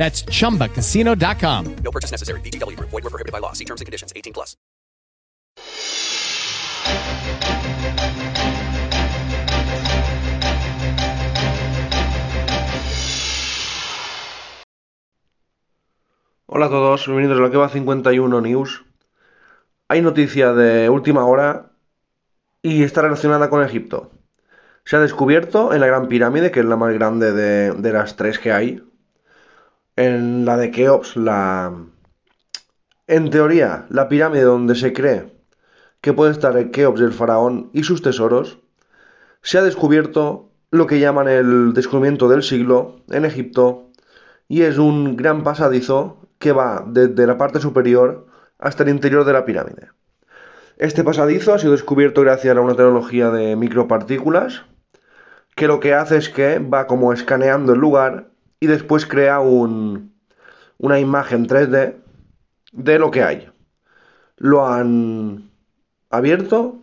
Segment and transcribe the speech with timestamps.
[0.00, 1.76] That's chumbacasino.com.
[1.84, 2.40] No purchase necessary.
[2.40, 2.88] VGW Group.
[2.88, 3.52] Void were prohibited by law.
[3.52, 4.14] See terms and conditions.
[4.16, 4.56] 18 plus.
[16.46, 18.84] Hola a todos, bienvenidos a lo que va 51 News.
[19.88, 21.72] Hay noticia de última hora
[22.62, 24.10] y está relacionada con Egipto.
[24.84, 28.16] Se ha descubierto en la Gran Pirámide, que es la más grande de, de las
[28.16, 28.82] tres que hay,
[29.96, 31.74] en la de Keops, la...
[33.06, 35.32] En teoría, la pirámide donde se cree
[36.00, 38.58] que puede estar el Keops del faraón y sus tesoros,
[39.42, 43.90] se ha descubierto lo que llaman el descubrimiento del siglo en Egipto
[44.48, 48.26] y es un gran pasadizo que va desde la parte superior
[48.58, 49.88] hasta el interior de la pirámide.
[50.76, 54.62] Este pasadizo ha sido descubierto gracias a una tecnología de micropartículas
[55.54, 58.29] que lo que hace es que va como escaneando el lugar
[58.60, 60.14] y después crea un,
[60.78, 61.96] una imagen 3D
[62.72, 63.50] de lo que hay.
[64.36, 65.50] Lo han
[66.10, 66.78] abierto,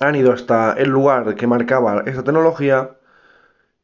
[0.00, 2.96] han ido hasta el lugar que marcaba esta tecnología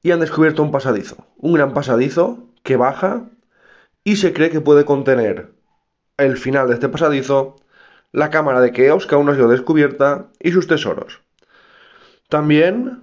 [0.03, 3.25] y han descubierto un pasadizo, un gran pasadizo que baja
[4.05, 5.53] y se cree que puede contener
[6.16, 7.56] el final de este pasadizo,
[8.12, 11.21] la cámara de Keops que aún no ha sido descubierta y sus tesoros.
[12.28, 13.03] También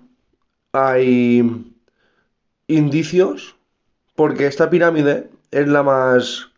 [0.72, 1.74] hay
[2.68, 3.56] indicios
[4.16, 6.52] porque esta pirámide es la más,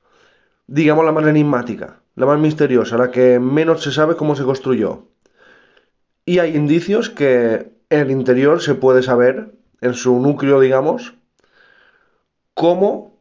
[0.67, 5.07] digamos, la más enigmática, la más misteriosa, la que menos se sabe cómo se construyó.
[6.25, 11.13] Y hay indicios que en el interior se puede saber, en su núcleo, digamos,
[12.53, 13.19] cómo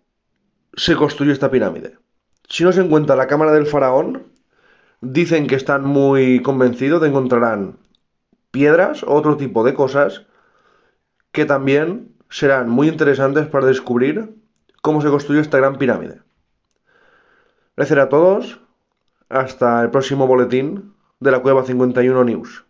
[0.75, 1.99] se construyó esta pirámide.
[2.49, 4.25] Si no se encuentra la cámara del faraón,
[5.01, 7.79] dicen que están muy convencidos de encontrarán
[8.51, 10.27] piedras o otro tipo de cosas
[11.33, 14.35] que también serán muy interesantes para descubrir
[14.83, 16.21] cómo se construyó esta gran pirámide.
[17.77, 18.61] Gracias a todos.
[19.29, 22.65] Hasta el próximo boletín de la Cueva 51 News.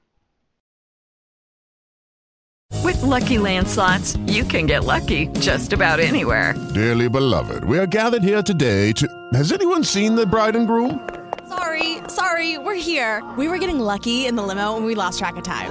[2.85, 6.55] With lucky landslots, you can get lucky just about anywhere.
[6.75, 9.09] Dearly beloved, we are gathered here today to.
[9.33, 11.01] Has anyone seen the bride and groom?
[11.49, 13.23] Sorry, sorry, we're here.
[13.39, 15.71] We were getting lucky in the limo and we lost track of time.